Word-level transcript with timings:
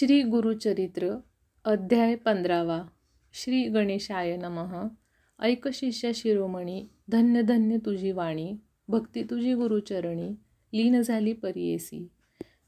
श्री 0.00 0.22
गुरुचरित्र 0.22 1.18
अध्याय 1.64 2.14
पंधरावा. 2.14 2.82
श्री 3.32 3.64
गणेशाय 3.64 4.36
नमः. 4.36 4.88
ऐक 5.40 5.68
शिष्य 5.68 6.12
शिरोमणी 6.14 6.86
धन्य 7.08 7.42
धन्य 7.42 7.76
तुझी 7.76 8.12
वाणी 8.12 8.56
भक्ती 8.88 9.22
तुझी 9.22 9.54
गुरुचरणी 9.54 10.28
लीन 10.72 11.02
झाली 11.02 11.32
परियेसी 11.32 12.08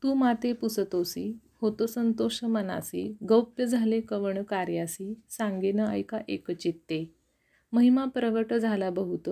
तू 0.02 0.14
माते 0.14 0.52
पुसतोसी 0.52 1.38
होतो 1.60 1.86
संतोष 1.86 2.44
मनासी 2.44 3.16
गौप्य 3.28 3.66
झाले 3.66 4.00
कवण 4.00 4.42
कार्यासी 4.42 5.14
सांगेन 5.30 5.80
ऐका 5.80 6.18
एकचित्ते 6.28 7.14
महिमा 7.72 8.04
प्रगट 8.04 8.54
झाला 8.54 8.90
बहुत 8.90 9.28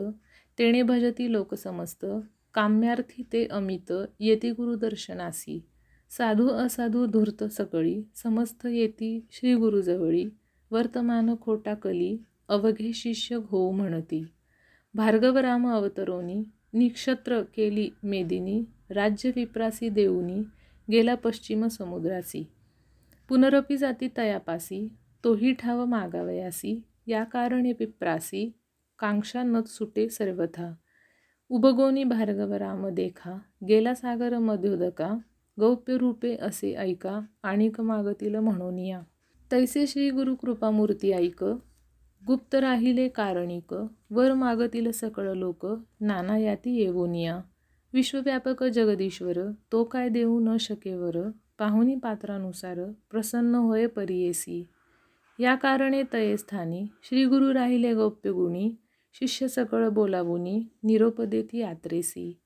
तेणे 0.58 0.82
भजती 0.82 1.32
लोक 1.32 1.54
समस्त 1.54 2.06
काम्यार्थी 2.54 3.22
ते 3.32 3.46
अमित 3.46 3.92
येते 4.20 4.50
गुरुदर्शनासी. 4.50 5.64
साधू 6.10 6.48
असाधू 6.48 7.06
धूर्त 7.06 7.44
सकळी 7.44 8.02
समस्त 8.14 8.66
येती 8.66 9.26
श्री 9.30 9.54
गुरुजवळी 9.54 10.24
वर्तमान 10.70 11.34
खोटा 11.40 11.74
कली 11.74 12.18
अवघे 12.48 12.92
शिष्य 12.92 13.38
घो 13.38 13.70
म्हणती. 13.70 14.26
भार्गवराम 14.94 15.68
अवतरोनी 15.68 16.44
निक्षत्र 16.72 17.42
केली 17.42 17.90
मेदिनी 18.02 18.62
राज्य 18.90 19.30
विप्रासी 19.36 19.88
देऊनी 19.88 20.42
गेला 20.90 21.14
पश्चिम 21.14 21.66
समुद्रासी. 21.66 22.46
पुनरपी 23.28 23.76
जाती 23.76 24.08
तयापासी 24.16 24.88
तोही 25.24 25.52
ठाव 25.52 25.84
मागावयासी 25.84 26.82
या 27.06 27.24
कारणे 27.24 27.72
विप्रासी 27.72 28.52
कांक्षा 28.98 29.42
न 29.42 29.62
सुटे 29.66 30.08
सर्वथा. 30.08 30.72
उबगोनी 31.48 32.04
भार्गवराम 32.04 32.88
देखा 32.88 33.38
गेला 33.68 33.94
सागर 33.94 34.38
मध्योदका 34.38 35.18
गौप्य 35.60 35.96
रूपे 35.96 36.36
असे 36.36 36.74
ऐका 36.74 37.20
आणिक 37.42 37.80
मागतील 37.80 38.34
म्हणून 38.34 38.78
या. 38.78 39.00
तैसे 39.52 39.86
श्री 39.86 40.10
गुरु 40.10 40.34
कृपामूर्ती 40.34 41.12
ऐक 41.12 41.44
गुप्त 42.26 42.54
राहिले 42.54 43.08
कारणिक 43.08 43.74
वर 44.10 44.34
मागतील 44.34 44.90
सकळ 44.90 45.32
लोक 45.32 45.66
नाना 46.00 46.38
याती 46.38 46.70
येऊन 46.76 47.14
या. 47.14 47.40
विश्वव्यापक 47.92 48.64
जगदीश्वर 48.64 49.38
तो 49.72 49.84
काय 49.84 50.08
देऊ 50.08 50.40
न 50.40 50.56
शकेवर 50.56 51.30
पाहुनी 51.58 51.94
पात्रानुसार 51.94 52.78
प्रसन्न 53.10 53.54
होय 53.54 53.86
परियेसी. 53.86 54.66
या 55.38 55.54
कारणे 55.54 56.02
तये 56.12 56.36
स्थानी 56.36 56.86
श्री 57.02 57.24
गुरु 57.24 57.54
राहिले 57.54 57.94
गौप्य 57.94 58.32
गुणी 58.32 58.72
शिष्य 59.12 59.48
सकळ 59.48 59.88
बोलावुनी 59.88 60.62
निरोप 60.82 61.20
देती 61.20 61.58
यात्रेसी. 61.58 62.38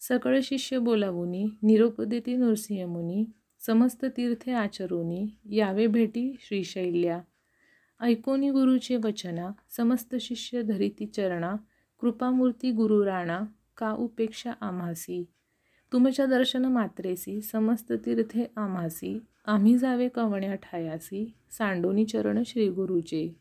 सकळ 0.00 0.40
शिष्य 0.42 0.78
बोलावुनी 0.78 1.44
निरोपदेती 1.62 2.36
नृसिंहमुनी 2.36 3.24
समस्त 3.66 4.04
तीर्थे 4.04 4.52
आचरोनी 4.52 5.36
यावे 5.50 5.86
भेटी 5.86 6.36
श्रीशैल्या. 6.40 7.20
ऐकोनी 8.00 8.50
गुरुचे 8.50 8.96
वचना 8.96 9.50
समस्त 9.76 10.16
शिष्य 10.20 10.62
धरिती 10.62 11.06
चरणा 11.06 11.56
कृपामूर्ती 12.00 12.70
गुरु 12.70 13.04
राणा 13.04 13.40
का 13.76 13.92
उपेक्षा 13.92 14.52
आम्हासी? 14.60 15.24
तुमच्या 15.92 16.26
दर्शन 16.26 16.64
मात्रेसी 16.64 17.40
समस्त 17.42 17.92
तीर्थे 17.92 18.46
आम्हासी 18.56 19.18
आम्ही 19.46 19.78
जावे 19.78 20.08
कवण्या 20.08 20.54
ठायासी 20.54 21.32
सांडोनी 21.50 22.04
चरण 22.04 22.42
श्रीगुरुचे. 22.46 23.36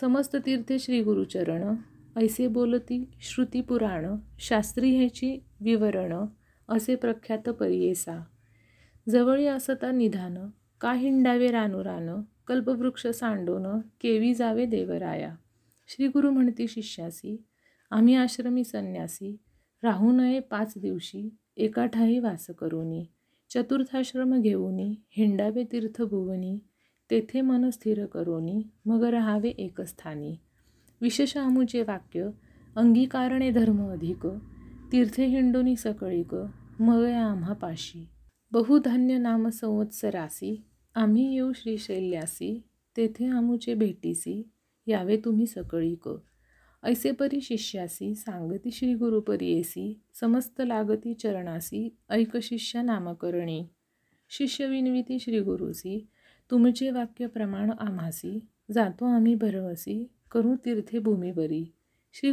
समस्त 0.00 0.36
तीर्थे 0.46 0.78
श्री 0.78 1.02
गुरुचरण 1.02 1.74
ऐसे 2.16 2.46
बोलती 2.46 3.10
श्रुती 3.20 3.60
पुराण 3.60 4.16
शास्त्री 4.38 4.96
ह्याची 4.96 5.44
विवरणं 5.60 6.26
असे 6.68 6.94
प्रख्यात 6.94 7.48
परियेसा. 7.48 8.24
जवळी 9.08 9.46
असता 9.46 9.92
निधान 9.92 10.38
का 10.80 10.92
हिंडावे 10.92 11.46
रानुरानं 11.50 12.22
कल्पवृक्ष 12.46 13.06
सांडोनं 13.06 13.78
केवी 14.00 14.34
जावे 14.34 14.66
देवराया. 14.66 15.34
श्री 15.88 16.06
गुरु 16.06 16.30
म्हणती 16.30 16.68
शिष्यासी 16.68 17.44
आम्ही 17.90 18.14
आश्रमी 18.14 18.64
संन्यासी 18.64 19.36
राहू 19.82 20.12
नये 20.12 20.40
पाच 20.40 20.72
दिवशी 20.76 21.36
एका 21.56 21.86
ठाई 21.86 22.18
वास 22.18 22.46
करूनी. 22.46 23.06
चतुर्थाश्रम 23.50 24.40
घेऊनी 24.40 24.94
हिंडावे 25.10 25.64
तीर्थभुवनी 25.72 26.58
तेथे 27.10 27.40
मन 27.40 27.70
स्थिर 27.70 28.06
करोनी 28.06 28.62
मग 28.84 29.04
राहावे 29.04 29.48
एकस्थानी. 29.48 30.36
विशेषामुचे 31.00 31.82
वाक्य 31.82 32.28
अंगीकारणे 32.76 33.50
धर्म 33.50 33.90
अधिक 33.90 34.26
तीर्थे 34.92 35.26
हिंडोनी 35.26 35.76
सकळीक 35.76 36.34
मग 36.78 37.04
आम्हा 37.04 37.52
पाशी। 37.52 38.08
बहुधान्य 38.52 39.18
नाम 39.18 39.48
संवत्सरासी 39.48 40.62
आम्ही 40.94 41.34
येऊ 41.34 41.52
श्रीशैल्यासी 41.52 42.62
तेथे 42.96 43.26
आमुचे 43.26 43.74
भेटीसी 43.74 44.48
यावे 44.86 45.16
तुम्ही 45.16 45.46
सकळीक। 45.46 46.08
ऐसे 46.82 47.10
परी 47.10 47.40
शिष्यासी 47.40 48.14
सांगती 48.14 48.70
श्री 48.70 48.94
गुरुपरियेसी 48.94 50.00
समस्त 50.20 50.62
लागती 50.66 51.14
चरणासी 51.14 51.88
ऐक 52.10 52.36
शिष्य 52.36 52.82
नामकरणी। 52.82 53.64
शिष्य 54.30 54.66
विनविती 54.66 55.18
श्री 55.18 55.40
गुरुसी 55.40 56.06
तुमचे 56.50 56.90
वाक्य 56.90 57.26
प्रमाण 57.26 57.70
आम्हासी 57.80 58.38
जातो 58.70 59.04
आम्ही 59.04 59.34
भरवसी। 59.34 60.06
करू 60.32 60.56
तीर्थे 60.56 60.98
भूमीवरी 60.98 61.72
श्री 62.12 62.32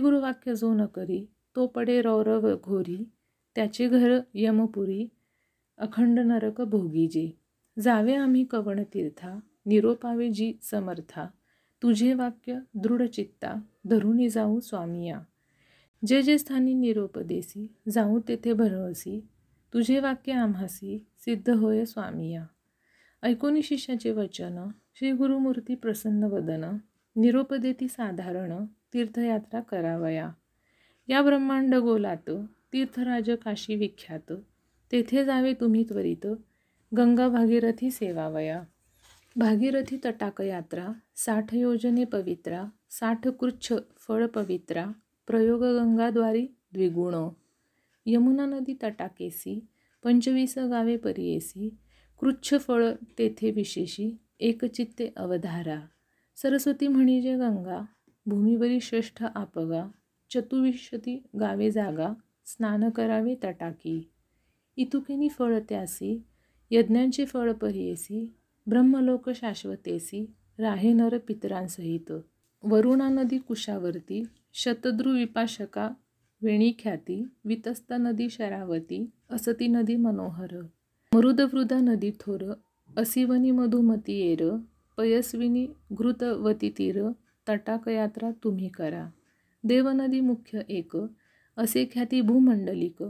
जो 0.56 0.74
न 0.74 0.86
करी 0.86 1.30
तो 1.56 1.68
पडे 1.68 2.02
रौरव 2.02 2.56
घोरी 2.64 3.10
त्याचे 3.56 3.88
घर 3.88 4.20
यमपुरी 4.34 5.08
अखंड 5.78 6.20
नरक 6.20 6.62
भोगीजी. 6.62 7.32
जावे 7.80 8.16
आम्ही 8.16 8.44
कवण 8.44 8.84
तीर्था 8.84 9.40
निरोपावे 9.66 10.30
जी 10.30 10.54
समर्था. 10.62 11.28
तुझे 11.82 12.14
वाक्य 12.14 12.60
दृढचित्ता 12.76 13.56
धरुणी 13.88 14.30
जाऊ 14.30 14.60
स्वामिया 14.60 15.22
जे 16.06 16.22
जे 16.22 16.38
स्थानी 16.38 16.74
निरोप 16.74 17.20
देसी 17.20 17.76
जाऊ 17.90 18.20
तेथे 18.20 18.54
भरवसी. 18.54 19.28
तुझे 19.74 20.00
वाक्य 20.00 20.32
आम्हासी 20.32 21.06
सिद्ध 21.18 21.50
होय 21.50 21.86
स्वामिया 21.86 22.46
ऐकोनी 23.24 23.62
शिष्याचे 23.62 24.12
वचन 24.12 24.70
श्री 24.96 25.12
गुरुमूर्ती 25.12 25.76
प्रसन्न 25.76 26.24
वदन. 26.24 26.78
निरोपदेती 27.16 27.88
साधारण 27.88 28.66
तीर्थयात्रा 28.94 29.60
करावया. 29.60 30.32
या 31.08 31.22
ब्रह्मांड 31.22 31.76
गोलात 31.76 32.30
तीर्थराज 32.74 33.30
काशी 33.30 33.76
विख्यात. 33.76 34.32
तेथे 34.92 35.26
जावे 35.26 35.54
तुम्ही 35.54 35.84
त्वरित. 35.84 36.28
गंगा 36.98 37.28
भागीरथी 37.28 37.92
सेवावया. 37.92 38.64
भागीरथी 39.36 39.98
तटाक 40.06 40.42
यात्रा 40.42 40.88
साठ 41.16 41.54
योजने 41.54 42.04
पवित्रा 42.04 42.66
साठ 42.90 43.28
कृच्छ 43.28 43.74
फळ 44.08 44.28
पवित्रा 44.28 44.86
प्रयोग 45.28 45.64
गंगाद्वारी 45.64 46.48
द्विगुण. 46.74 47.30
यमुना 48.06 48.46
नदी 48.46 48.74
तटाकेसी 48.84 49.68
पंचवीस 50.04 50.58
गावे 50.58 50.98
परियेसी 50.98 51.78
कृच्छ 52.22 52.56
फळ 52.60 52.92
तेथे 53.18 53.52
विशेषी 53.52 54.18
एकचित्ते 54.40 55.14
अवधारा. 55.18 55.80
सरस्वती 56.36 56.88
म्हणजे 56.88 57.38
गंगा 57.38 57.86
भूमीवरी 58.26 58.80
श्रेष्ठ 58.80 59.24
आपगा 59.36 59.92
चतुविशती 60.34 61.24
गावे 61.40 61.72
जागा 61.72 62.14
स्नान 62.46 62.90
करावे 62.90 63.36
तटाकी. 63.44 64.10
इतुकेनी 64.78 65.30
फळ 65.30 65.60
त्यासी 65.70 66.24
यज्ञांचे 66.72 67.26
फळ 67.26 67.52
परियेसी 67.52 68.34
ब्रह्मलोक 68.68 69.30
शाश्वतेसी 69.30 70.34
राहे 70.60 70.94
नर 70.94 71.18
पितरांसहित. 71.18 72.12
वरुणा 72.64 73.10
नदी 73.10 73.38
कुशावर्ती 73.38 74.24
शतद्रु 74.54 75.12
विपाशका 75.12 75.90
वेणीख्याती 76.42 77.24
वितस्ता 77.46 77.98
नदी 77.98 78.30
शरावती 78.30 79.10
असती 79.30 79.68
नदी 79.68 79.96
मनोहर. 79.96 80.62
मरुदवृदा 81.14 81.80
नदी 81.80 82.12
थोर 82.20 82.54
असिवनी 82.98 83.52
मधुमती 83.52 84.14
येर 84.14 84.50
पयस्विनी 84.98 85.68
घृतवती 85.94 86.70
तीर 86.70 87.12
तटाकयात्रा 87.50 88.32
तुम्ही 88.32 88.70
करा. 88.70 89.10
देवनदी 89.64 90.20
मुख्य 90.20 90.62
एक 90.70 90.96
असे 91.58 91.86
ख्याती 91.86 92.22
भूमंडलिक 92.22 93.04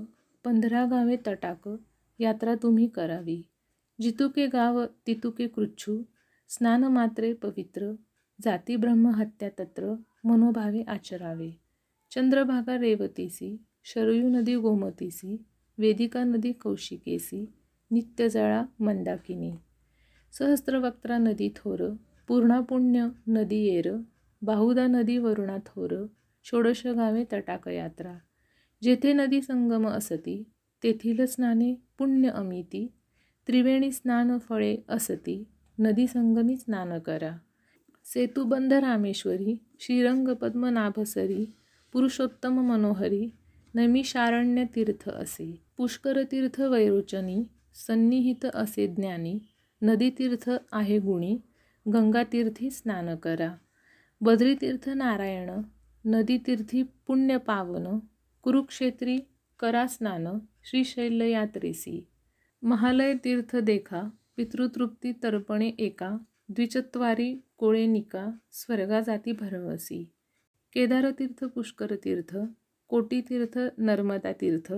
पंधरा 0.44 0.86
गावे 0.86 1.18
तटाक 1.18 1.80
यात्रा 2.20 2.56
तुम्ही 2.56 2.88
करावी. 2.88 3.44
जितुके 4.02 4.48
गाव 4.48 4.86
तितुके 4.86 5.48
कृच्छू 5.48 6.04
स्नान 6.50 6.84
मात्रे 6.84 7.34
पवित्र 7.34 7.96
जाती 8.42 8.76
ब्रह्महत्या 8.76 9.50
तत्र 9.50 9.96
मनोभावे 10.26 10.82
आचरावे. 10.82 11.52
चंद्रभागा 12.12 12.76
रेवतीसी 12.78 13.58
शरयू 13.84 14.28
नदी 14.30 14.56
गोमतीसी 14.56 15.46
वेदिका 15.78 16.24
नदी 16.24 16.52
कौशिकेसी 16.52 17.54
नित्यजळा 17.92 18.66
मंदाकिनी. 18.80 19.52
सहस्त्रवक्त्रा 20.38 21.18
नदी 21.18 21.50
थोर 21.56 21.94
पूर्णापुण्य 22.28 23.08
नदी 23.28 23.64
येर 23.64 23.98
बाहुदा 24.42 24.88
नदी 24.88 25.18
वरुणा 25.18 25.58
थोर 25.58 26.06
षोडश 26.44 26.88
गावे 26.88 27.24
तटाक 27.32 27.68
यात्रा 27.68 28.14
जेथे 28.82 29.14
नदी 29.14 29.42
संगम 29.42 29.88
असती 29.88 30.44
तेथील 30.84 31.26
स्नाने 31.26 31.76
पुण्य 31.98 32.30
अमिती 32.30 32.92
त्रिवेणी 33.48 33.92
स्नान 33.92 34.38
फळे 34.38 34.78
असती 34.90 35.48
नदी 35.80 36.08
संगमी 36.08 36.58
स्नान 36.58 37.00
करा. 37.00 37.38
सेतुबंध 38.06 38.74
रामेश्वरी 38.74 39.58
श्रीरंग 39.80 40.28
पद्मनाभसरी 40.28 41.46
पुरुषोत्तम 41.94 42.60
मनोहरी 42.60 43.30
नैमिषारण्य 43.76 44.64
तीर्थ 44.64 45.10
असे. 45.10 45.62
पुष्कर 45.78 46.24
तीर्थ 46.24 46.62
वैरोचनी 46.62 47.44
सन्निहित 47.88 48.46
असे 48.54 48.88
ज्ञानी 48.88 49.40
नदीतीर्थ 49.84 50.50
आहे 50.72 51.00
गुणी 51.00 51.38
गंगातीर्थी 51.94 52.70
स्नान 52.70 53.16
करा. 53.16 53.56
बद्रीतीर्थ 54.22 54.90
नारायण 54.90 55.50
नदीतीर्थी 56.06 56.84
पुण्य 56.84 57.38
पावन 57.38 58.00
कुरुक्षेत्री 58.42 59.18
करा 59.60 59.88
स्नान 59.88 60.28
श्रीशैल 60.64 61.22
यात्रेसी. 61.22 62.08
महालय 62.62 63.14
तीर्थ 63.14 63.56
देखा 63.56 64.10
पितृतृप्ती 64.38 65.12
तर्पणे 65.24 65.72
एका 65.80 66.18
द्विचत्वारी 66.50 67.42
कोळेनिका 67.58 68.32
स्वर्गा 68.52 69.02
जाती 69.02 69.32
भरवसी. 69.32 70.10
केदारतीर्थ 70.74 71.46
पुष्करतीर्थ 71.46 72.38
कोटीतीर्थ 72.88 73.60
नर्मदा 73.78 74.32
तीर्थ 74.32 74.74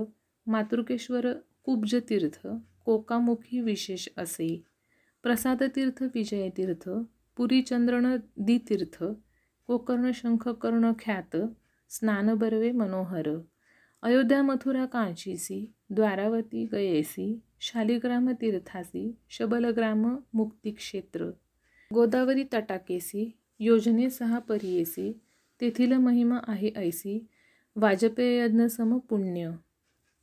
मातृकेश्वर 0.47 1.33
कुब्जतीर्थ 1.63 2.47
कोकामुखी 2.85 3.59
विशेष 3.59 4.07
असे. 4.17 4.74
प्रसादतीर्थ 5.25 6.01
विजयतीर्थ 6.13 6.83
पुरीचंद्रण 7.37 8.05
दितीर्थ 8.37 8.97
गोकर्ण 9.69 10.11
शंखकर्ण 10.13 10.91
ख्यात 10.99 11.35
स्नानबर्वे 11.91 12.69
मनोहर 12.71 13.29
अयोध्या 14.03 14.41
मथुरा 14.41 14.85
कांचीसी 14.85 15.57
द्वारावती 15.89 16.65
गयेसी 16.71 17.27
शालिग्राम 17.61 18.31
तीर्थासी 18.31 19.09
शबलग्राम 19.29 20.05
मुक्तिक्षेत्र 20.33 21.29
गोदावरी 21.91 22.43
तटाकेसी 22.53 23.29
योजने 23.59 24.09
सहा 24.09 24.39
परियेसी 24.39 25.11
तेथील 25.61 25.93
महिमा 25.97 26.39
आहे 26.47 26.71
ऐसी 26.77 27.19
वाजपेय 27.75 28.39
यज्ञ 28.39 28.67
सम 28.67 28.97
पुण्य 29.09 29.51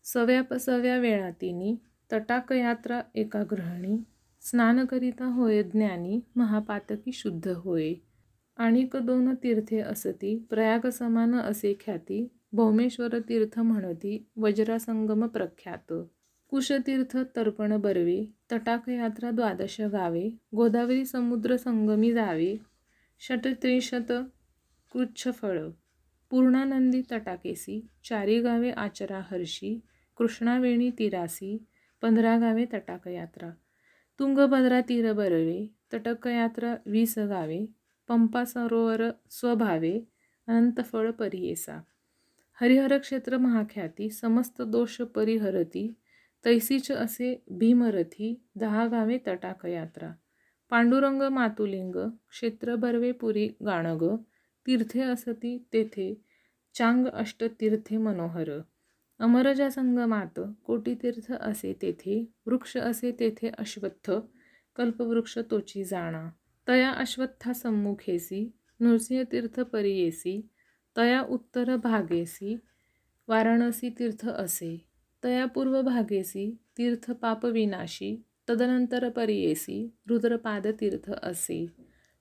सव्यापसव्या 0.04 0.96
वेळातिनी 0.98 1.76
तटाकयात्रा 2.10 3.02
एका 3.14 3.42
ग्रहणी 3.50 3.96
स्नान 4.44 4.84
करिता 4.84 5.26
होय 5.34 5.62
ज्ञानी 5.62 6.20
महापातकी 6.36 7.12
शुद्ध 7.12 7.48
होय. 7.48 7.92
आणिक 8.58 8.96
दोन 8.96 9.34
तीर्थे 9.34 9.80
असती 9.80 10.36
प्रयाग 10.50 10.88
समान 10.92 11.34
असे 11.34 11.72
ख्याती 11.80 12.26
भौमेश्वर 12.52 13.18
तीर्थ 13.18 13.58
म्हणती 13.58 14.18
वज्रासंगम 14.36 15.26
प्रख्यात. 15.26 15.92
कुशतीर्थ 16.52 17.16
तर्पण 17.36 17.76
बर्वे 17.80 18.24
तटाकयात्रा 18.52 19.30
द्वादश 19.30 19.80
गावे 19.92 20.28
गोदावरी 20.56 21.04
समुद्र 21.04 21.56
संगमी 21.56 22.12
जावे 22.12 22.54
षटत्रिशत 23.20 24.12
कृच्छफळ 24.92 25.58
पूर्णानंदी 26.30 27.02
तटाकेसी 27.10 27.80
चारी 28.04 28.40
गावे 28.40 28.70
आचरा 28.70 29.20
हर्षी 29.30 29.78
कृष्णावेणी 30.18 30.90
तिरासी 30.90 31.56
पंधरा 32.02 32.36
गावे 32.38 32.64
तटाकयात्रा 32.72 33.50
तुंगभद्रा 34.18 34.80
तीर 34.80 35.12
बरवे 35.12 35.66
तटकयात्रा 35.92 36.74
वीस 36.86 37.18
गावे 37.18 37.66
पंपा 38.08 38.44
सरोवर 38.44 39.10
स्वभावे 39.30 40.00
अनंतफळ 40.48 41.10
परियेसा. 41.10 41.80
हरिहर 42.60 42.98
क्षेत्र 42.98 43.36
महाख्याती 43.36 44.10
समस्त 44.10 44.62
दोष 44.62 45.00
परिहरती 45.00 45.92
तैसीच 46.44 46.90
असे 46.92 47.42
भीमरथी 47.50 48.34
दहा 48.56 48.86
गावे 48.86 49.18
तटाकयात्रा. 49.26 50.10
पांडुरंग 50.70 51.22
मातुलिंग 51.22 51.96
क्षेत्र 52.30 52.74
बर्वे 52.74 53.12
पुरी 53.12 53.48
गाणग 53.66 54.04
तीर्थे 54.66 55.00
असती 55.00 55.58
तेथे 55.72 56.22
चांग 56.74 57.06
अष्टतीर्थे 57.06 57.96
मनोहर. 57.96 58.50
अमरजा 59.22 59.68
संगमात 59.70 60.38
कोटीतीर्थ 60.64 61.32
असे 61.32 61.72
तेथे 61.82 62.14
वृक्ष 62.46 62.76
असे 62.76 63.10
तेथे 63.20 63.50
अश्वत्थ 63.58 64.10
कल्पवृक्ष 64.76 65.38
तोची 65.50 65.84
जाणा 65.84 66.28
तया 66.66 66.90
अश्वत्था 66.90 67.52
सम्मुखेसी 67.52 68.44
नृसिंहतीर्थ 68.80 69.60
परियेसी 69.72 70.40
तया 70.96 71.20
उत्तर 71.28 71.74
भागेसी 71.76 72.56
वाराणसी 73.28 73.90
तीर्थ 73.98 74.26
असे 74.28 74.76
तया 75.22 75.44
पूर्व 75.46 75.80
भागेसी 75.82 76.50
तीर्थ 76.78 77.10
पापविनाशी 77.12 78.14
तदनंतर 78.48 79.08
परियेसी 79.08 79.84
रुद्रपाद 80.08 80.66
तीर्थ 80.80 81.10
असे 81.12 81.66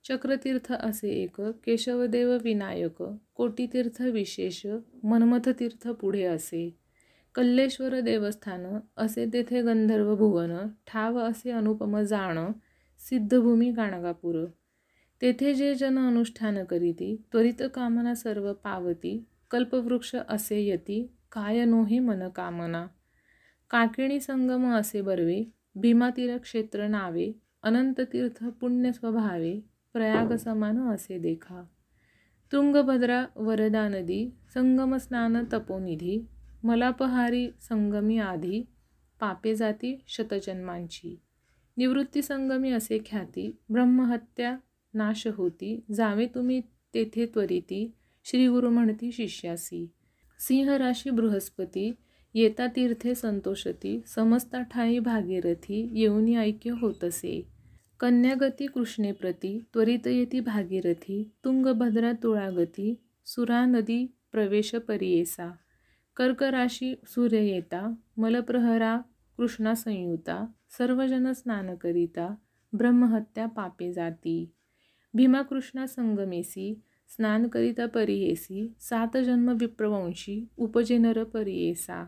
चक्रतीर्थ 0.05 0.71
असे 0.73 1.09
एक 1.13 1.41
केशवदेव 1.65 2.35
विनायक 2.43 3.01
कोटीतीर्थ 3.35 4.01
विशेष 4.11 4.65
मन्मथतीर्थ 5.03 5.87
पुढे 6.01 6.23
असे 6.25 6.80
कल्लेश्वर 7.35 7.99
देवस्थान 7.99 8.79
असे 8.97 9.25
तेथे 9.33 9.61
गंधर्व 9.61 10.15
भुवन 10.15 10.67
ठाव 10.87 11.17
असे 11.17 11.51
अनुपम 11.51 11.99
जाण 12.01 12.51
सिद्धभूमी 12.99 13.71
गाणगापूर. 13.71 14.45
तेथे 15.21 15.53
जे 15.53 15.73
जन 15.75 15.97
अनुष्ठान 15.99 16.63
करीती 16.63 17.15
त्वरित 17.31 17.63
कामना 17.75 18.13
सर्व 18.13 18.53
पावती 18.53 19.25
कल्पवृक्ष 19.51 20.15
असे 20.15 20.65
यती 20.65 21.11
काय 21.31 21.65
नोहे 21.65 21.99
मनकामना 21.99 22.87
काकिणी 23.69 24.19
संगम 24.19 24.71
असे 24.71 25.01
बर्वे 25.01 25.43
भीमातीर 25.75 26.37
क्षेत्र 26.37 26.87
नावे 26.87 27.31
अनंततीर्थ 27.63 28.43
पुण्य 28.43 28.91
स्वभावे 28.91 29.59
प्रयाग 29.93 30.35
समान 30.35 30.79
असे 30.87 31.17
देखा. 31.17 31.63
तुंगभद्रा 32.51 33.25
वरदा 33.35 33.87
नदी 33.87 34.29
संगम 34.53 34.97
स्नान 34.97 35.43
तपोनिधी 35.53 36.19
मलापहारी 36.63 37.49
संगमी 37.61 38.17
आधी 38.17 38.63
पापे 39.19 39.55
जाती 39.55 40.03
शतजन्मांची. 40.07 41.19
निवृत्ती 41.77 42.21
संगमी 42.21 42.71
असे 42.71 42.97
ख्याती 43.05 43.57
ब्रह्महत्या 43.69 44.57
नाश 44.93 45.27
होती 45.27 45.79
जावे 45.93 46.25
तुम्ही 46.25 46.61
तेथे 46.93 47.25
त्वरिती 47.25 47.93
श्रीगुरु 48.23 48.69
म्हणती 48.69 49.11
शिष्यासी. 49.11 49.91
सिंहराशी 50.39 51.09
बृहस्पती 51.09 51.91
येता 52.33 52.67
तीर्थे 52.67 53.15
संतोषती 53.15 54.01
समस्ता 54.07 54.61
ठाई 54.61 54.99
भागीरथी 54.99 55.89
येऊनी 55.93 56.35
ऐक्य 56.35 56.71
होतसे. 56.71 57.47
कन्यागती 57.99 58.65
कृष्णेप्रती 58.65 59.59
त्वरित 59.73 60.07
येती 60.07 60.39
भागीरथी 60.39 61.31
तुंगभद्रा 61.45 62.11
तुळागती 62.11 62.95
सुरा 63.25 63.65
नदी 63.65 64.05
प्रवेश 64.31 64.75
परियेसा. 64.75 65.55
कर्कराशी 66.15 66.95
सूर्य 67.07 67.37
येता 67.37 67.95
मलप्रहरा 68.17 68.97
कृष्णा 69.37 69.73
संयुता 69.73 70.45
सर्वजन 70.77 71.31
स्नान 71.33 71.75
करिता 71.75 72.35
ब्रह्महत्या 72.73 73.45
पापे 73.45 73.93
जाती. 73.93 74.51
भीमाकृष्णा 75.15 75.85
संगमेसी 75.85 76.81
स्नान 77.07 77.47
करिता 77.47 77.85
परियेसी 77.85 78.73
सात 78.79 79.17
जन्म 79.17 79.49
विप्रवंशी 79.49 80.47
उपजेनर 80.57 81.23
परियेसा. 81.23 82.03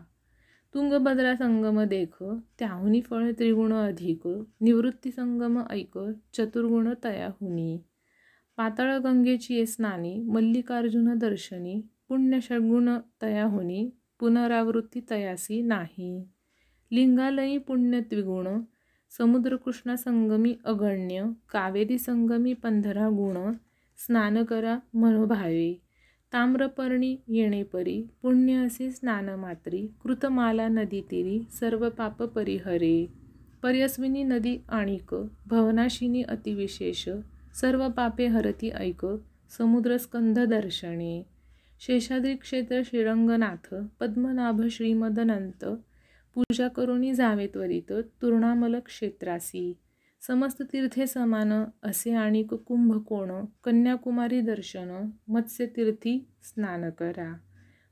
तुंगभद्रा 0.74 1.34
संगम 1.34 1.82
देख 1.84 2.22
त्याहुनी 2.58 3.00
फळ 3.00 3.30
त्रिगुण 3.30 3.72
अधिक 3.72 4.26
निवृत्ती 4.60 5.10
संगम 5.10 5.60
ऐक 5.70 5.98
चतुर्गुण 6.32 6.94
तयाहुनी 7.04 7.78
पाताळ 8.56 8.98
गंगेची 8.98 9.66
स्नानी 9.66 10.22
मल्लिकार्जुन 10.22 11.14
दर्शनी 11.18 11.80
पुण्यशगुण 12.08 12.88
तया 13.22 13.44
होनी 13.44 13.90
पुनरावृत्ती 14.20 15.00
तयासी 15.10 15.62
नाही. 15.62 16.24
लिंगालयी 16.92 17.58
पुण्य 17.58 18.00
त्रिगुण 18.00 18.48
समुद्रकृष्णा 19.18 19.96
संगमी 19.96 20.54
अगण्य 20.64 21.24
कावेरी 21.50 21.98
संगमी 21.98 22.52
पंधरा 22.52 23.08
गुण 23.08 23.52
स्नान 23.98 24.44
करा 24.44 24.78
मनोभावे 24.94 25.80
ताम्रपर्णी 26.32 27.16
येणेपरी 27.28 28.02
पुण्य 28.22 28.54
असे 28.54 28.90
स्नानमात्री 28.90 29.86
कृतमाला 30.02 30.68
नदी 30.68 31.00
तिरी 31.00 31.40
सर्व 31.50 31.88
पाप 31.88 32.22
परिहरे. 32.22 33.06
पर्यस्विनी 33.62 34.22
नदी 34.22 34.58
आणिक 34.68 35.14
भवनाशिनी 35.46 36.22
अतिविशेष 36.22 37.08
सर्व 37.54 37.88
पापे 37.88 38.26
हरती 38.26 38.70
ऐक 38.70 39.06
समुद्रस्कंध 39.58 40.38
दर्शने. 40.38 41.33
शेषाद्री 41.80 42.36
क्षेत्र 42.36 42.82
श्रीरंगनाथ 42.84 43.74
पद्मनाभ 44.00 44.66
श्रीमदनंत 44.66 45.64
पूजा 46.34 46.68
करुणी 46.68 47.14
जावे 47.14 47.46
त्वरित 47.46 47.92
तूर्णामल 47.92 48.78
क्षेत्रासी. 48.78 49.76
समस्त 50.20 50.62
तीर्थे 50.62 51.06
समान 51.06 51.52
असे 51.82 52.12
आणि 52.12 52.42
कुंभकोण 52.42 53.44
कन्याकुमारी 53.64 54.40
दर्शन 54.40 55.10
मत्स्यतीर्थी 55.28 56.26
स्नान 56.42 56.90
करा. 56.90 57.38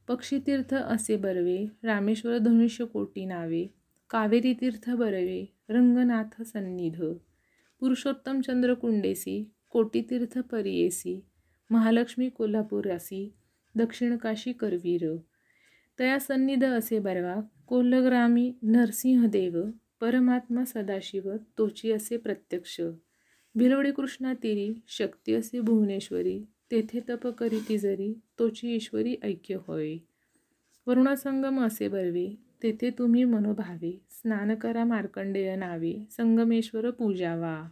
पक्षीतीर्थ 0.08 0.74
असे 0.74 1.16
बर्वे 1.16 1.66
रामेश्वर 1.82 2.38
धनुष्य 2.38 2.84
कोटी 2.84 3.24
नावे 3.24 3.74
कावेरी 4.10 4.52
तीर्थ 4.52 4.90
बरवे 4.90 5.52
रंगनाथ 5.68 6.42
सन्निध. 6.42 7.02
पुरुषोत्तम 7.80 8.40
चंद्रकुंडेसी 8.40 9.50
कोटीतीर्थ 9.70 10.38
परियेसी 10.38 11.24
महालक्ष्मी 11.70 12.28
कोल्हापुरासी 12.28 13.32
दक्षिण 13.76 14.16
काशी 14.16 14.52
करवीर। 14.52 15.16
तया 15.98 16.18
सन्निध 16.18 16.64
असे 16.64 16.98
बरवा 16.98 17.34
कोल्हग्रामी 17.66 18.52
नरसिंहदेव 18.62 19.62
परमात्मा 20.00 20.64
सदाशिव 20.64 21.36
तोची 21.58 21.92
असे 21.92 22.16
प्रत्यक्ष। 22.16 22.80
भिलवडी 23.54 23.92
कृष्णा 23.92 24.34
तिरी 24.34 24.74
शक्ती 24.88 25.34
असे 25.34 25.60
भुवनेश्वरी 25.60 26.44
तेथे 26.70 27.00
तप 27.08 27.26
करीती 27.26 27.78
जरी 27.78 28.12
तोची 28.38 28.74
ईश्वरी 28.74 29.16
ऐक्य 29.22 29.54
होय। 29.54 29.96
वरुणासंगम 30.86 31.60
असे 31.60 31.88
बरवे 31.88 32.34
तेथे 32.62 32.90
तुम्ही 32.90 33.24
मनोभावे 33.24 34.00
स्नान 34.10 34.54
करा 34.54 34.84
मार्कंडेय 34.84 35.56
नावे 35.56 35.94
संगमेश्वर 36.10 36.90
पूजावा। 36.90 37.68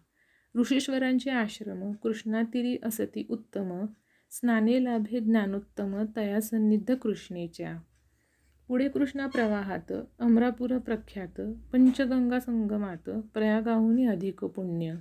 ऋषीश्वरांचे 0.59 1.31
आश्रम 1.31 1.93
कृष्णातिरी 1.93 2.77
असती 2.83 3.27
उत्तम। 3.29 3.87
स्नाने 4.31 4.85
लाभे 4.85 5.21
ज्ञानोत्तम 5.21 6.05
तया 6.17 6.41
सन्निध 6.41 6.93
कृष्णेच्या. 6.93 7.79
पुढे 8.69 8.89
कृष्णा 8.89 9.27
प्रवाहात 9.27 9.93
अमरापूर 10.19 10.79
प्रख्यात 10.79 11.41
पंचगंगा 11.73 12.41
संगमात 12.41 13.11
प्रयागाहुनी 13.35 14.07
अधिक 14.07 14.45
पुण्य. 14.45 14.95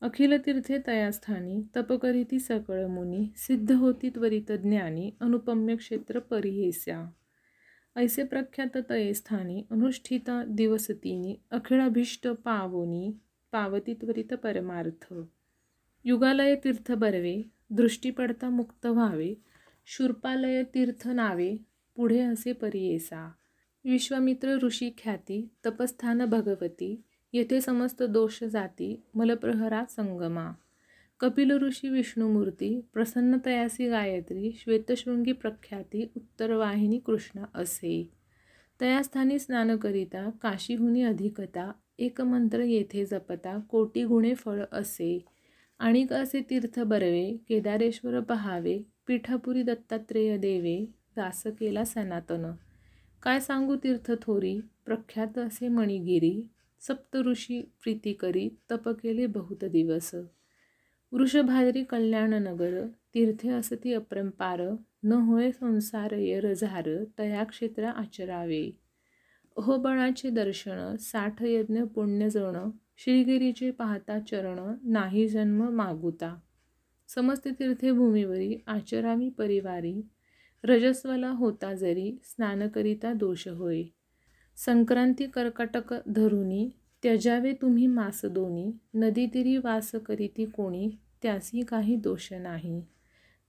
अखिल 0.00 0.38
तीर्थे 0.46 0.78
तयास्थानी 0.86 1.62
तप 1.76 1.92
करीती 1.92 2.38
सकळ 2.38 2.86
मुनी 2.86 3.32
सिद्ध 3.36 3.72
होती 3.72 4.10
त्वरित 4.10 4.52
ज्ञानी 4.52 5.10
अनुपम्य 5.20 5.76
क्षेत्र 5.76 6.18
परिहेस्या. 6.18 7.10
ऐसे 7.96 8.24
प्रख्यात 8.24 8.78
तये 8.90 9.14
स्थानी 9.14 9.64
अनुष्ठिता 9.70 10.44
दिवसतीनी 10.48 11.36
अखिळाभीष्ट 11.50 12.28
पावोनी 12.28 13.12
पावती 13.52 13.94
त्वरित 13.94 14.34
परमार्थ. 14.34 15.14
युगालय 16.04 16.54
तीर्थ 16.54 16.92
बर्वे 16.92 17.50
दृष्टीपडता 17.72 18.48
मुक्त 18.48 18.86
व्हावे. 18.86 19.34
शूर्पालय 19.86 20.62
तीर्थ 20.62 21.08
नावे 21.08 21.56
पुढे 21.96 22.20
असे 22.20 22.52
परियेसा 22.52 23.32
विश्वामित्र 23.84 24.58
ऋषी 24.62 24.90
ख्याती 24.98 25.48
तपस्थान 25.66 26.24
भगवती 26.24 27.02
येथे 27.32 27.60
समस्त 27.60 28.02
दोष 28.02 28.44
जाती 28.44 29.02
मलप्रहरा 29.14 29.84
संगमा. 29.84 30.52
कपिल 31.20 31.50
ऋषी 31.50 31.88
विष्णुमूर्ती 31.88 32.80
प्रसन्नतयासी 32.94 33.88
गायत्री 33.88 34.52
श्वेतशृंगी 34.52 35.32
प्रख्याती 35.32 36.12
उत्तरवाहिनी 36.16 36.98
कृष्ण 36.98 37.42
असे. 37.54 38.10
तयास्थानी 38.80 39.38
स्नान 39.38 39.76
करिता 39.76 40.30
काशीहुनी 40.42 41.02
अधिकता 41.02 41.72
एक 41.98 42.20
मंत्र 42.20 42.60
येथे 42.60 43.04
जपता 43.04 43.58
कोटी 43.58 44.04
गुणे 44.04 44.34
फळ 44.34 44.64
असे. 44.72 45.24
आणि 45.82 46.06
असे 46.10 46.40
तीर्थ 46.50 46.80
बरवे 46.80 47.36
केदारेश्वर 47.48 48.20
पहावे 48.20 48.82
पीठापुरी 49.06 49.62
दत्तात्रेय 49.62 50.36
देवे 50.36 50.84
दास 51.16 51.42
केला 51.60 51.84
सनातन. 51.84 52.52
काय 53.22 53.40
सांगू 53.40 53.76
तीर्थ 53.76 54.12
थोरी? 54.22 54.60
प्रख्यात 54.86 55.38
असे 55.38 55.68
मणिगिरी 55.68 56.46
सप्तऋषी 56.80 57.60
प्रीती 57.82 58.12
करी 58.12 58.48
तप 58.70 58.88
केले 58.88 59.26
बहुत 59.26 59.64
दिवस. 59.64 60.14
वृषभाद्री 61.12 61.84
कल्याणनगर 61.84 62.86
तीर्थे 63.14 63.48
असती 63.48 63.92
अपरंपार 63.92 64.60
न 65.02 65.12
होय 65.12 65.50
संसार 65.50 66.12
ये 66.12 66.40
रझार 66.40 66.88
तया 67.18 67.44
क्षेत्र 67.44 67.84
आचरावे. 67.84 68.70
अहोबळाचे 69.56 70.30
दर्शन 70.30 70.96
साठ 70.96 71.42
यज्ञ 71.42 71.82
पुण्यजण 71.82 72.70
श्रीगिरीचे 72.96 73.70
पाहता 73.70 74.18
चरण 74.18 74.74
नाही 74.84 75.28
जन्म 75.28 75.68
मागुता. 75.68 76.36
समस्त 77.08 77.48
तीर्थभूमीवरी 77.48 78.56
आचरामी 78.66 79.30
परिवारी 79.30 80.00
रजस्वला 80.64 81.30
होता 81.30 81.74
जरी 81.74 82.18
स्नानकरिता 82.24 83.12
दोष 83.12 83.48
होय. 83.48 83.82
संक्रांती 84.56 85.26
कर्कटक 85.26 85.94
धरुनी 86.06 86.70
त्यजावे 87.02 87.52
तुम्ही 87.52 87.86
मास 87.86 88.24
दोनी 88.24 88.70
नदी 88.94 89.26
तिरी 89.26 89.56
वास 89.56 89.90
करीती 89.94 90.44
कोणी 90.44 90.90
त्यासी 91.22 91.62
काही 91.62 91.96
दोष 91.96 92.32
नाही. 92.32 92.82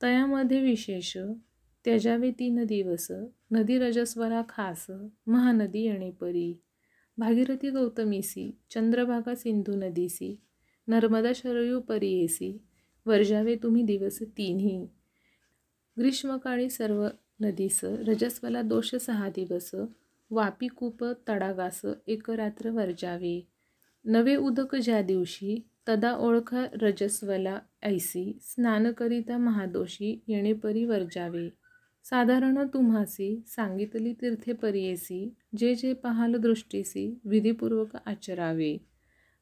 तयामध्ये 0.02 0.62
विशेष 0.62 1.18
त्यजावे 1.86 2.32
तीन 2.32 2.64
दिवस 2.64 3.08
नदी 3.52 3.78
रजस्वरा 3.80 4.42
खास 4.50 4.86
महानदी 5.28 5.80
येणे 5.80 6.12
परी 6.12 6.54
भागीरथी 7.18 7.70
गौतमीसी 7.70 8.52
चंद्रभागा 8.70 9.36
सिंधू 9.36 9.76
नदीसी 9.76 10.36
नर्मदा 10.88 11.32
शरयू 11.36 11.80
परियेसी 11.80 12.58
वर्जावे 13.06 13.56
तुम्ही 13.56 13.84
दिवस 13.84 14.22
तिन्ही 14.22 14.88
ग्रीष्मकाळी 16.00 16.70
सर्व 16.70 17.08
नदीस 17.40 17.84
रजस्वला 17.84 18.62
दोष 18.62 18.96
सहा 18.96 19.30
दिवस 19.30 19.72
वापी 20.30 20.68
कूप 20.68 21.04
तडागास 21.04 21.82
एक 22.08 22.30
रात्र 22.30 22.70
वर्जावे 22.70 23.48
नवे 24.06 24.36
उदक 24.36 24.76
ज्या 24.76 25.02
दिवशी 25.02 25.60
तदा 25.88 26.14
ओळखा 26.14 26.66
रजस्वला 26.82 27.60
ऐसी 27.84 28.38
स्नान 28.42 28.92
करिता 28.92 29.38
महादोषी 29.38 30.24
येणेपरी 30.28 30.86
वर्जावे. 30.86 31.50
साधारण 32.04 32.68
तुम्हासी 32.68 33.44
सांगितली 33.48 34.14
तीर्थे 34.14 34.54
परियेसी 34.54 35.34
जे 35.58 35.76
जे 35.76 35.94
पाहाल 35.94 36.36
दृष्टीसी 36.36 37.20
विधीपूर्वक 37.26 37.96
आचरावे. 38.06 38.78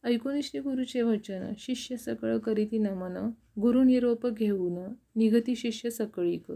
ऐकून 0.03 0.41
श्री 0.41 0.59
गुरुचे 0.59 1.01
वचन 1.01 1.51
शिष्य 1.57 1.97
सकळ 1.97 2.37
करीती 2.37 2.77
नमन 2.77 3.29
गुरु 3.61 3.83
निरोप 3.83 4.27
घेऊन 4.27 4.93
निगती 5.15 5.55
शिष्य 5.55 5.89
सकळीक. 5.89 6.51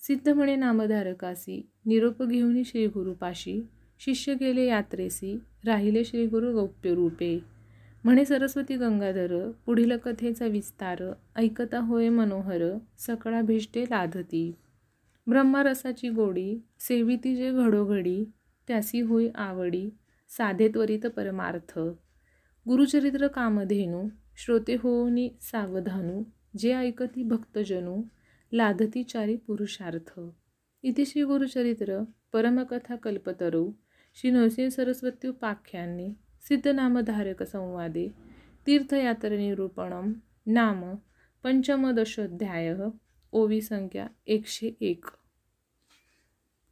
सिद्ध 0.00 0.28
म्हणे 0.28 0.56
नामधारकासी 0.56 1.68
निरोप 1.86 2.22
घेऊन 2.22 2.62
श्री 2.62 2.86
गुरुपाशी 2.86 3.66
शिष्य 3.98 4.34
गेले 4.34 4.66
यात्रेसी 4.66 5.38
राहिले 5.64 6.04
श्री 6.04 6.26
गुरु 6.26 6.52
गौप्य 6.52 6.94
रूपे. 6.94 7.40
म्हणे 8.04 8.24
सरस्वती 8.24 8.76
गंगाधर 8.76 9.50
पुढील 9.66 9.96
कथेचा 9.96 10.46
विस्तार 10.46 11.02
ऐकता 11.36 11.80
होय 11.80 12.08
मनोहर 12.08 12.78
सकळा 12.98 13.42
भिष्टे 13.42 13.82
लाधती. 13.82 14.52
ब्रह्मरसाची 15.28 16.08
गोडी 16.08 16.58
सेविती 16.80 17.36
जे 17.36 17.50
घडोघडी 17.52 18.24
त्यासी 18.68 19.00
होई 19.00 19.28
आवडी 19.34 19.88
साधे 20.28 20.68
त्वरित 20.68 21.06
परमार्थ. 21.06 21.78
गुरुचरित्र 22.68 23.26
कामधेनू 23.26 24.08
श्रोते 24.36 24.74
होनी 24.74 25.28
सावधानू 25.40 26.22
जे 26.58 26.72
ऐकती 26.74 27.22
भक्तजनू 27.22 28.02
लाधती 28.52 29.02
चारी 29.02 29.36
पुरुषार्थ. 29.36 30.20
इथे 30.82 31.04
श्री 31.04 31.22
गुरुचरित्र 31.22 32.02
परमकथा 32.32 32.96
कल्पतरू 32.96 33.70
श्री 34.14 34.30
नरसिंह 34.30 34.68
सरस्वती 34.68 35.28
उपाख्याने 35.28 36.08
सिद्धनामधारक 36.48 37.42
संवादे 37.42 38.08
तीर्थयात्रनिरूपणं 38.66 40.12
नाम 40.46 40.94
पंचमदशोध्याय 41.44 42.74
ओवी 43.36 43.60
संख्या 43.60 44.06
एकशे 44.26 44.70
एक. 44.80 45.06